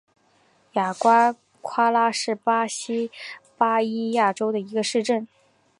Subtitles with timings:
[0.71, 3.11] 雅瓜夸拉是巴西
[3.55, 5.27] 巴伊亚州的一个市镇。